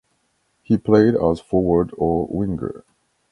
He 0.63 0.77
played 0.79 1.13
as 1.13 1.39
forward 1.39 1.91
or 1.95 2.25
winger. 2.27 2.85